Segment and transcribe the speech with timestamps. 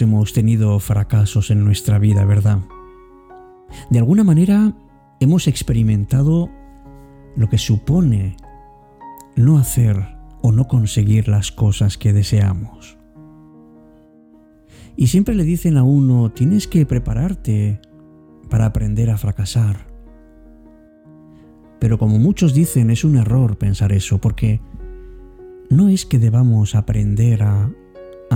[0.00, 2.60] Hemos tenido fracasos en nuestra vida, ¿verdad?
[3.90, 4.72] De alguna manera
[5.20, 6.48] hemos experimentado
[7.36, 8.36] lo que supone
[9.36, 9.96] no hacer
[10.40, 12.98] o no conseguir las cosas que deseamos.
[14.96, 17.80] Y siempre le dicen a uno, tienes que prepararte
[18.50, 19.86] para aprender a fracasar.
[21.78, 24.60] Pero como muchos dicen, es un error pensar eso, porque
[25.70, 27.72] no es que debamos aprender a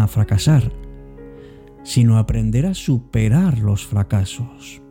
[0.09, 0.73] fracasar,
[1.87, 4.83] sino aprender a superar los fracasos.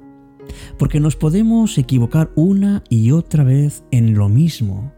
[0.79, 4.93] Porque nos podemos equivocar una y otra vez en lo mismo.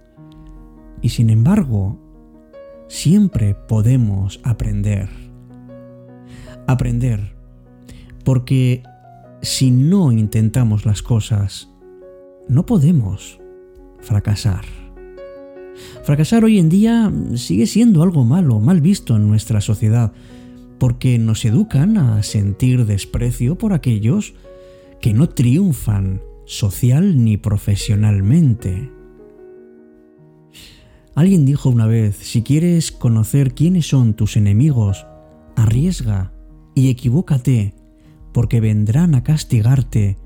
[1.01, 1.99] Y sin embargo,
[2.87, 5.09] siempre podemos aprender.
[6.67, 7.35] Aprender.
[8.23, 8.83] Porque
[9.41, 11.67] si no intentamos las cosas,
[12.47, 13.39] no podemos
[14.01, 14.65] fracasar.
[16.03, 20.13] Fracasar hoy en día sigue siendo algo malo, mal visto en nuestra sociedad,
[20.79, 24.33] porque nos educan a sentir desprecio por aquellos
[25.01, 28.91] que no triunfan social ni profesionalmente.
[31.15, 35.05] Alguien dijo una vez, si quieres conocer quiénes son tus enemigos,
[35.55, 36.31] arriesga
[36.75, 37.73] y equivócate,
[38.33, 40.17] porque vendrán a castigarte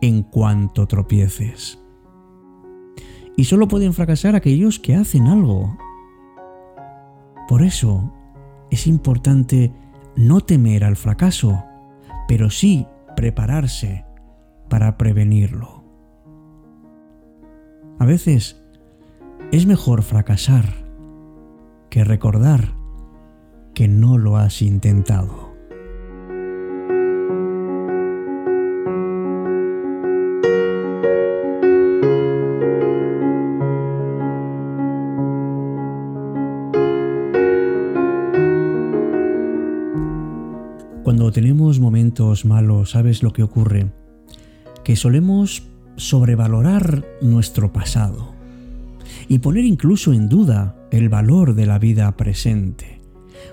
[0.00, 1.78] en cuanto tropieces.
[3.36, 5.76] Y solo pueden fracasar aquellos que hacen algo.
[7.46, 8.12] Por eso
[8.70, 9.72] es importante
[10.16, 11.64] no temer al fracaso,
[12.28, 14.04] pero sí prepararse
[14.68, 15.84] para prevenirlo.
[17.98, 18.62] A veces
[19.52, 20.64] es mejor fracasar
[21.90, 22.76] que recordar
[23.74, 25.49] que no lo has intentado.
[41.90, 43.90] Momentos malos, ¿sabes lo que ocurre?
[44.84, 45.64] Que solemos
[45.96, 48.32] sobrevalorar nuestro pasado
[49.26, 53.00] y poner incluso en duda el valor de la vida presente.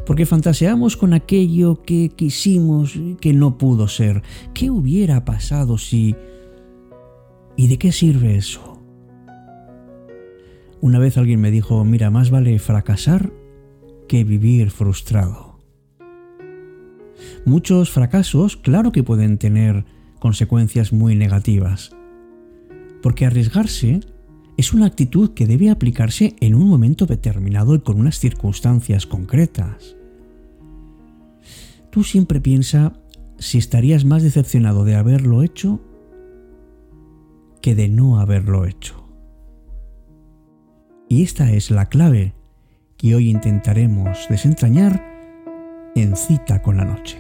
[0.06, 4.22] Porque fantaseamos con aquello que quisimos que no pudo ser.
[4.54, 6.16] ¿Qué hubiera pasado si...
[7.56, 8.80] ¿Y de qué sirve eso?
[10.80, 13.34] Una vez alguien me dijo, mira, más vale fracasar
[14.08, 15.47] que vivir frustrado.
[17.46, 19.86] Muchos fracasos, claro que pueden tener
[20.20, 21.92] consecuencias muy negativas,
[23.02, 24.02] porque arriesgarse
[24.58, 29.96] es una actitud que debe aplicarse en un momento determinado y con unas circunstancias concretas.
[31.92, 32.94] Tú siempre piensa
[33.38, 35.80] si estarías más decepcionado de haberlo hecho
[37.62, 39.04] que de no haberlo hecho.
[41.10, 42.34] Y esta es la clave
[42.98, 45.17] que hoy intentaremos desentrañar
[46.02, 47.18] en cita con la noche.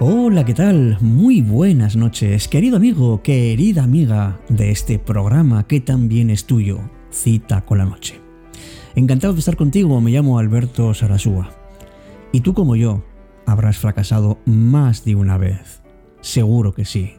[0.00, 0.98] Hola, ¿qué tal?
[1.02, 6.80] Muy buenas noches, querido amigo, querida amiga de este programa que también es tuyo,
[7.10, 8.20] Cita con la Noche.
[8.94, 11.63] Encantado de estar contigo, me llamo Alberto Sarasúa.
[12.34, 13.04] Y tú como yo,
[13.46, 15.82] habrás fracasado más de una vez.
[16.20, 17.12] Seguro que sí.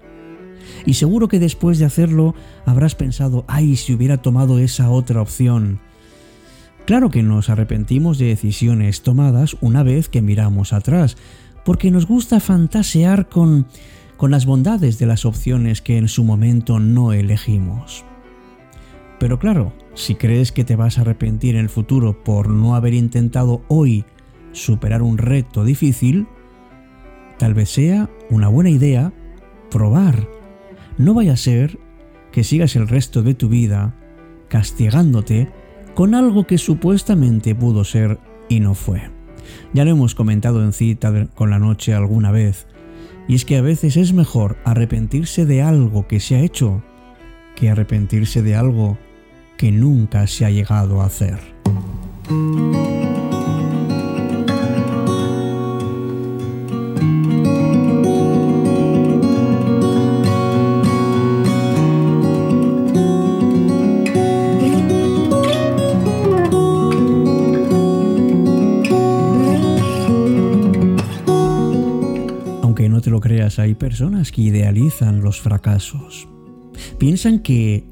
[0.86, 5.80] Y seguro que después de hacerlo habrás pensado, ay, si hubiera tomado esa otra opción.
[6.86, 11.16] Claro que nos arrepentimos de decisiones tomadas una vez que miramos atrás,
[11.64, 13.68] porque nos gusta fantasear con,
[14.18, 18.04] con las bondades de las opciones que en su momento no elegimos.
[19.18, 22.94] Pero claro, si crees que te vas a arrepentir en el futuro por no haber
[22.94, 24.04] intentado hoy
[24.56, 26.28] superar un reto difícil,
[27.38, 29.14] tal vez sea una buena idea
[29.70, 30.28] probar.
[30.98, 31.78] No vaya a ser
[32.32, 33.96] que sigas el resto de tu vida
[34.48, 35.50] castigándote
[35.94, 38.20] con algo que supuestamente pudo ser
[38.50, 39.10] y no fue.
[39.74, 42.68] Ya lo hemos comentado en cita con la noche alguna vez,
[43.28, 46.84] y es que a veces es mejor arrepentirse de algo que se ha hecho
[47.56, 48.98] que arrepentirse de algo
[49.58, 51.40] que nunca se ha llegado a hacer.
[73.60, 76.28] Hay personas que idealizan los fracasos.
[76.98, 77.84] Piensan que,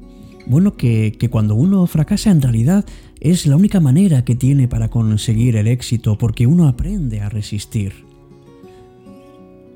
[0.46, 2.84] bueno, que, que cuando uno fracasa en realidad
[3.20, 7.92] es la única manera que tiene para conseguir el éxito porque uno aprende a resistir.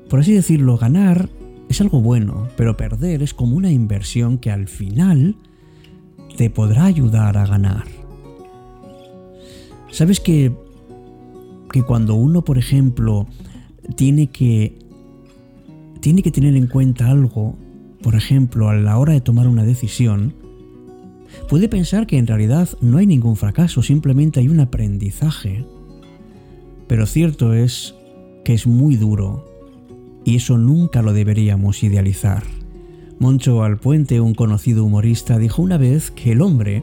[0.09, 1.29] Por así decirlo, ganar
[1.69, 5.35] es algo bueno, pero perder es como una inversión que al final
[6.35, 7.85] te podrá ayudar a ganar.
[9.91, 10.51] ¿Sabes que,
[11.71, 13.27] que cuando uno, por ejemplo,
[13.95, 14.77] tiene que,
[15.99, 17.55] tiene que tener en cuenta algo,
[18.01, 20.33] por ejemplo, a la hora de tomar una decisión,
[21.47, 25.65] puede pensar que en realidad no hay ningún fracaso, simplemente hay un aprendizaje.
[26.87, 27.95] Pero cierto es
[28.43, 29.45] que es muy duro
[30.25, 32.43] y eso nunca lo deberíamos idealizar.
[33.19, 36.81] Moncho Alpuente, un conocido humorista, dijo una vez que el hombre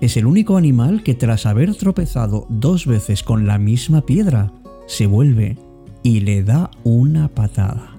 [0.00, 4.52] es el único animal que tras haber tropezado dos veces con la misma piedra,
[4.86, 5.58] se vuelve
[6.02, 7.95] y le da una patada.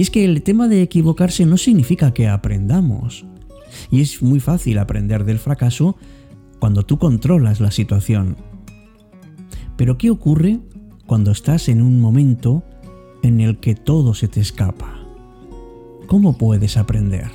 [0.00, 3.26] Y es que el tema de equivocarse no significa que aprendamos.
[3.90, 5.94] Y es muy fácil aprender del fracaso
[6.58, 8.38] cuando tú controlas la situación.
[9.76, 10.58] Pero ¿qué ocurre
[11.04, 12.64] cuando estás en un momento
[13.22, 15.04] en el que todo se te escapa?
[16.06, 17.30] ¿Cómo puedes aprender?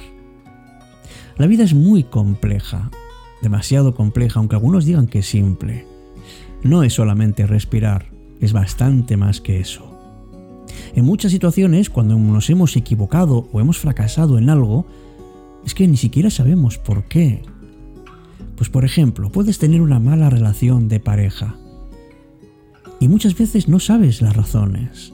[1.37, 2.89] La vida es muy compleja,
[3.43, 5.85] demasiado compleja, aunque algunos digan que es simple.
[6.63, 8.07] No es solamente respirar,
[8.41, 9.94] es bastante más que eso.
[10.93, 14.85] En muchas situaciones, cuando nos hemos equivocado o hemos fracasado en algo,
[15.65, 17.41] es que ni siquiera sabemos por qué.
[18.55, 21.57] Pues por ejemplo, puedes tener una mala relación de pareja
[22.99, 25.13] y muchas veces no sabes las razones.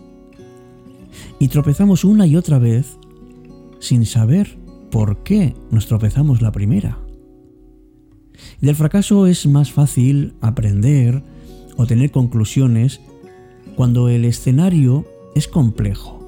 [1.39, 2.97] Y tropezamos una y otra vez
[3.79, 4.57] sin saber
[4.91, 6.99] por qué nos tropezamos la primera.
[8.59, 11.23] del fracaso es más fácil aprender
[11.77, 13.01] o tener conclusiones
[13.75, 15.05] cuando el escenario
[15.35, 16.19] es complejo.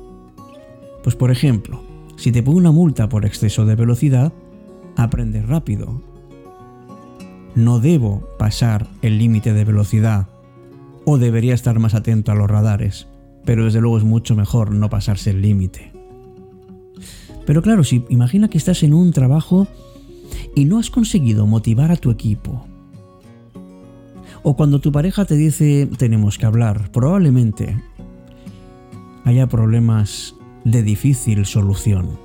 [1.04, 1.82] Pues por ejemplo,
[2.16, 4.32] si te pongo una multa por exceso de velocidad,
[4.96, 6.02] aprendes rápido.
[7.56, 10.28] No debo pasar el límite de velocidad
[11.06, 13.08] o debería estar más atento a los radares,
[13.46, 15.92] pero desde luego es mucho mejor no pasarse el límite.
[17.46, 19.68] Pero claro, si imagina que estás en un trabajo
[20.56, 22.66] y no has conseguido motivar a tu equipo,
[24.44, 27.78] o cuando tu pareja te dice tenemos que hablar, probablemente
[29.24, 32.18] haya problemas de difícil solución.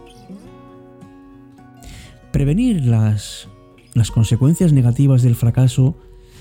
[2.33, 3.49] Prevenir las,
[3.95, 5.97] las consecuencias negativas del fracaso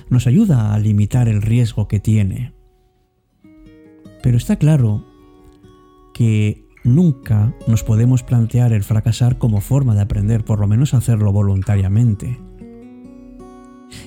[0.09, 2.53] nos ayuda a limitar el riesgo que tiene.
[4.21, 5.05] Pero está claro
[6.13, 11.31] que nunca nos podemos plantear el fracasar como forma de aprender, por lo menos hacerlo
[11.31, 12.39] voluntariamente.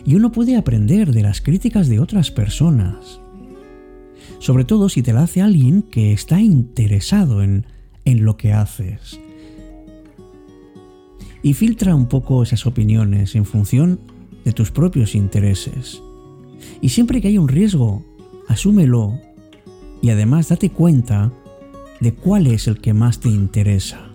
[0.05, 3.21] Y uno puede aprender de las críticas de otras personas,
[4.39, 7.67] sobre todo si te la hace alguien que está interesado en,
[8.05, 9.21] en lo que haces.
[11.43, 14.01] Y filtra un poco esas opiniones en función
[14.45, 16.03] de tus propios intereses.
[16.81, 18.05] Y siempre que hay un riesgo,
[18.49, 19.19] asúmelo
[20.03, 21.33] y además date cuenta
[22.01, 24.11] de cuál es el que más te interesa.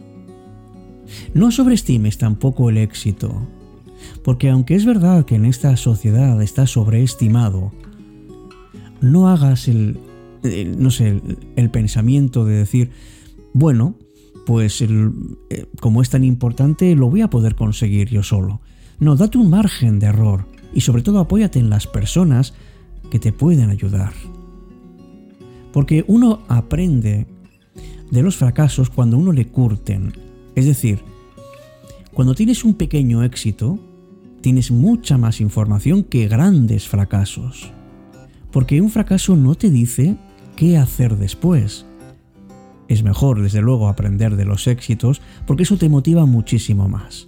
[1.34, 3.48] No sobreestimes tampoco el éxito,
[4.24, 7.72] porque aunque es verdad que en esta sociedad está sobreestimado,
[9.12, 9.98] no hagas el,
[10.78, 11.22] no sé,
[11.56, 12.92] el, pensamiento de decir,
[13.54, 13.96] bueno,
[14.46, 14.88] pues eh,
[15.80, 18.62] como es tan importante, lo voy a poder conseguir yo solo.
[19.00, 22.54] No, date un margen de error y sobre todo apóyate en las personas
[23.10, 24.14] que te pueden ayudar.
[25.72, 27.28] Porque uno aprende
[28.12, 30.14] de los fracasos cuando uno le curten.
[30.56, 31.00] Es decir,
[32.14, 33.78] cuando tienes un pequeño éxito,
[34.42, 37.75] tienes mucha más información que grandes fracasos.
[38.56, 40.16] Porque un fracaso no te dice
[40.56, 41.86] qué hacer después.
[42.88, 47.28] Es mejor, desde luego, aprender de los éxitos porque eso te motiva muchísimo más.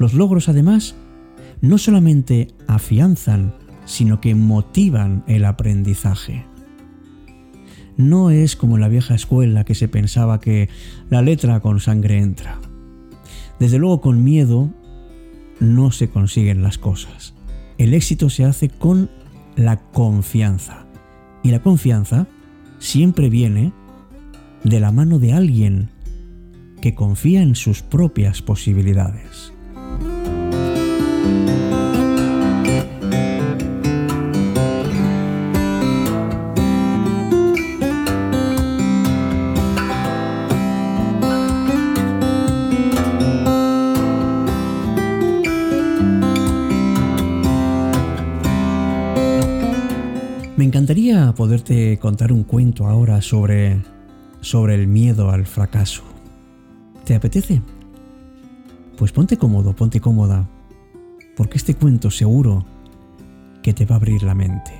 [0.00, 0.96] Los logros, además,
[1.60, 3.54] no solamente afianzan,
[3.84, 6.44] sino que motivan el aprendizaje.
[7.96, 10.68] No es como en la vieja escuela que se pensaba que
[11.08, 12.58] la letra con sangre entra.
[13.60, 14.74] Desde luego con miedo
[15.60, 17.32] no se consiguen las cosas.
[17.78, 19.08] El éxito se hace con
[19.56, 20.86] la confianza.
[21.42, 22.26] Y la confianza
[22.78, 23.72] siempre viene
[24.62, 25.90] de la mano de alguien
[26.80, 29.52] que confía en sus propias posibilidades.
[51.36, 53.80] Poderte contar un cuento ahora sobre,
[54.40, 56.02] sobre el miedo al fracaso.
[57.04, 57.62] ¿Te apetece?
[58.96, 60.48] Pues ponte cómodo, ponte cómoda,
[61.36, 62.64] porque este cuento seguro
[63.62, 64.72] que te va a abrir la mente.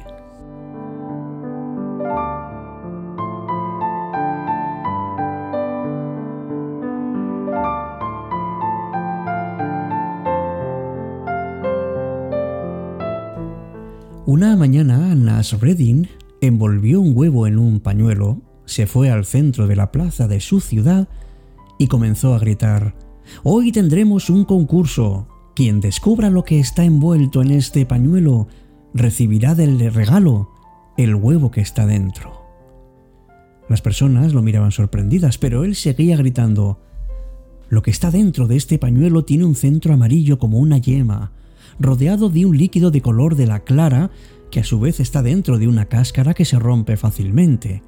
[14.24, 16.08] Una mañana Nasreddin
[16.40, 20.60] envolvió un huevo en un pañuelo, se fue al centro de la plaza de su
[20.60, 21.08] ciudad
[21.78, 22.94] y comenzó a gritar,
[23.42, 25.28] Hoy tendremos un concurso.
[25.54, 28.46] Quien descubra lo que está envuelto en este pañuelo
[28.94, 30.50] recibirá del regalo
[30.96, 32.46] el huevo que está dentro.
[33.68, 36.80] Las personas lo miraban sorprendidas, pero él seguía gritando,
[37.68, 41.32] Lo que está dentro de este pañuelo tiene un centro amarillo como una yema,
[41.80, 44.10] rodeado de un líquido de color de la clara
[44.50, 47.82] que a su vez está dentro de una cáscara que se rompe fácilmente.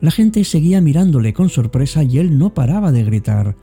[0.00, 3.56] La gente seguía mirándole con sorpresa y él no paraba de gritar.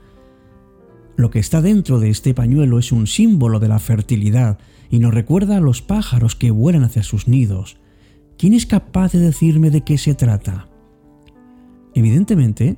[1.16, 4.58] Lo que está dentro de este pañuelo es un símbolo de la fertilidad
[4.90, 7.78] y nos recuerda a los pájaros que vuelan hacia sus nidos.
[8.36, 10.68] ¿Quién es capaz de decirme de qué se trata?
[11.94, 12.76] Evidentemente,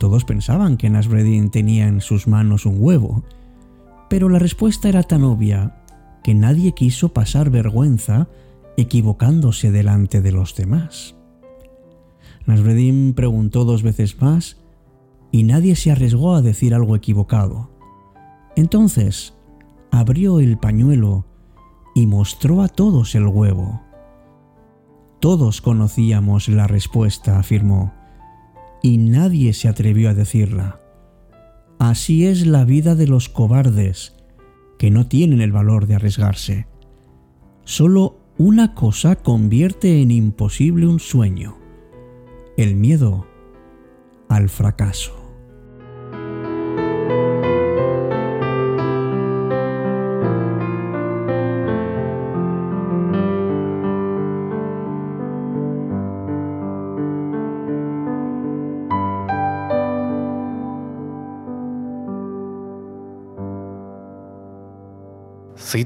[0.00, 3.22] todos pensaban que Nasreddin tenía en sus manos un huevo,
[4.10, 5.81] pero la respuesta era tan obvia
[6.22, 8.28] que nadie quiso pasar vergüenza
[8.76, 11.14] equivocándose delante de los demás.
[12.46, 14.58] Nasreddin preguntó dos veces más
[15.30, 17.70] y nadie se arriesgó a decir algo equivocado.
[18.56, 19.34] Entonces
[19.90, 21.26] abrió el pañuelo
[21.94, 23.82] y mostró a todos el huevo.
[25.20, 27.92] Todos conocíamos la respuesta, afirmó,
[28.82, 30.80] y nadie se atrevió a decirla.
[31.78, 34.16] Así es la vida de los cobardes,
[34.82, 36.66] que no tienen el valor de arriesgarse.
[37.62, 41.56] Solo una cosa convierte en imposible un sueño,
[42.56, 43.24] el miedo
[44.28, 45.21] al fracaso.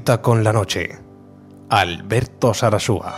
[0.07, 0.97] Cita con la noche.
[1.67, 3.13] Alberto Sarasúa.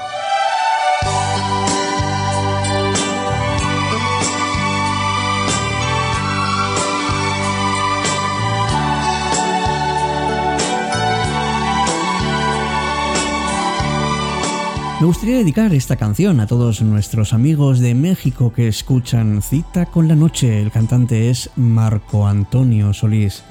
[14.99, 20.07] Me gustaría dedicar esta canción a todos nuestros amigos de México que escuchan Cita con
[20.07, 20.59] la Noche.
[20.59, 23.43] El cantante es Marco Antonio Solís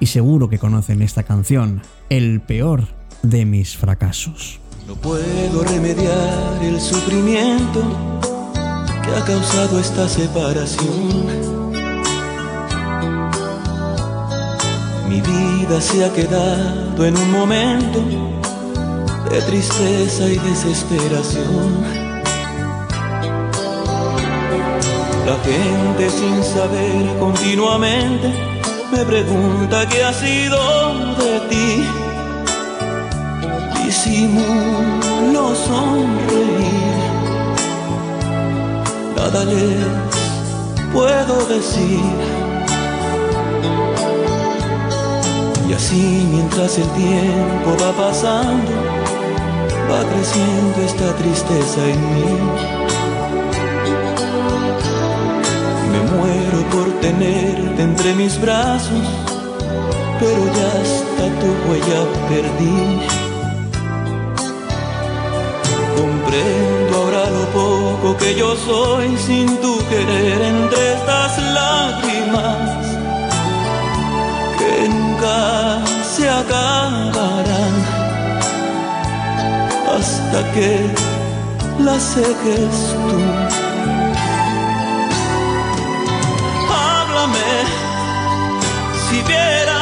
[0.00, 1.80] y seguro que conocen esta canción
[2.16, 2.88] el peor
[3.22, 4.60] de mis fracasos.
[4.86, 7.80] No puedo remediar el sufrimiento
[9.02, 11.26] que ha causado esta separación.
[15.08, 18.04] Mi vida se ha quedado en un momento
[19.30, 21.82] de tristeza y desesperación.
[25.24, 28.30] La gente sin saber continuamente
[28.92, 32.01] me pregunta qué ha sido de ti
[33.92, 36.96] disimulo sonreír.
[39.16, 39.84] Nada les
[40.94, 42.14] puedo decir.
[45.68, 48.72] Y así mientras el tiempo va pasando,
[49.90, 52.32] va creciendo esta tristeza en mí.
[55.92, 59.06] Me muero por tenerte entre mis brazos,
[60.18, 63.31] pero ya hasta tu huella perdí.
[65.96, 72.96] Comprendo ahora lo poco que yo soy sin tu querer entre estas lágrimas
[74.58, 75.82] que nunca
[76.14, 77.74] se acabarán
[79.96, 80.70] hasta que
[81.84, 82.74] las seques
[83.08, 83.18] tú.
[86.72, 87.52] Háblame
[89.08, 89.81] si vieras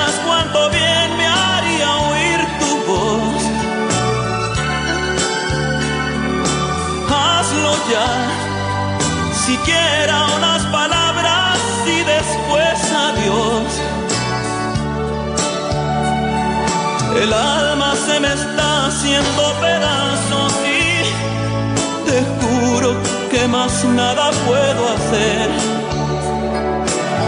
[17.20, 22.94] El alma se me está haciendo pedazos y te juro
[23.30, 25.50] que más nada puedo hacer.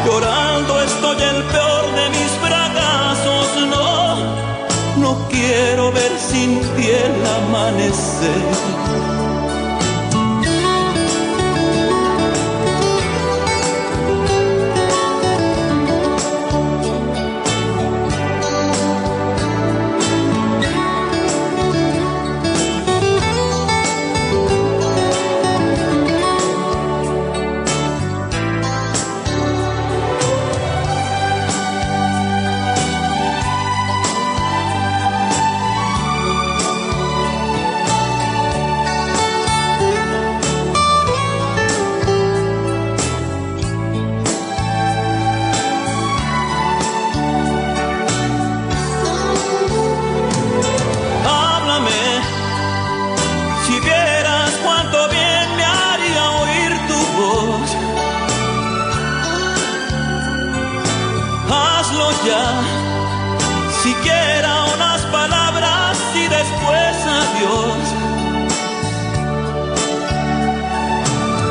[0.07, 4.17] Llorando estoy el peor de mis fracasos, no,
[4.97, 8.52] no quiero ver sin ti el amanecer.
[66.39, 67.83] Después adiós.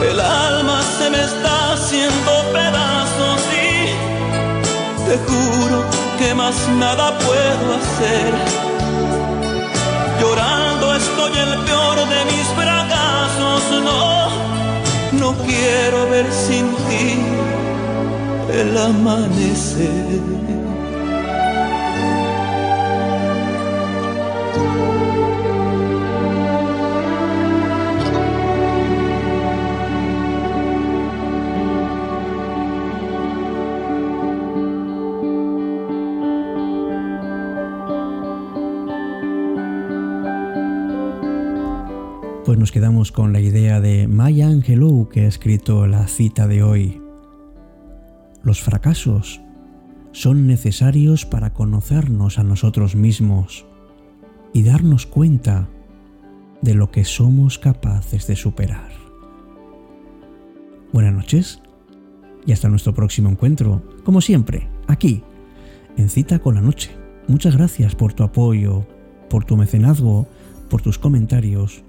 [0.10, 3.72] El alma se me está haciendo pedazos y
[5.08, 5.78] te juro
[6.20, 8.32] que más nada puedo hacer.
[10.20, 14.30] Llorando estoy el peor de mis fracasos, no,
[15.22, 17.08] no quiero ver sin ti
[18.60, 20.61] el amanecer.
[42.62, 47.02] Nos quedamos con la idea de Maya Angelou que ha escrito la cita de hoy.
[48.44, 49.42] Los fracasos
[50.12, 53.66] son necesarios para conocernos a nosotros mismos
[54.54, 55.70] y darnos cuenta
[56.62, 58.92] de lo que somos capaces de superar.
[60.94, 61.64] Buenas noches
[62.46, 65.24] y hasta nuestro próximo encuentro, como siempre, aquí,
[65.98, 66.92] en Cita con la Noche.
[67.28, 68.86] Muchas gracias por tu apoyo,
[69.32, 70.28] por tu mecenazgo,
[70.70, 71.84] por tus comentarios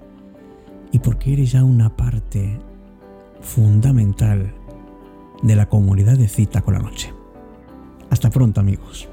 [0.93, 2.57] y porque eres ya una parte
[3.41, 4.53] fundamental
[5.41, 7.11] de la comunidad de cita con la noche.
[8.09, 9.09] Hasta pronto amigos.